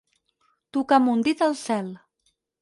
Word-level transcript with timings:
Tocar 0.77 0.99
amb 1.01 1.11
un 1.13 1.21
dit 1.27 1.45
el 1.49 1.55
cel. 1.61 1.93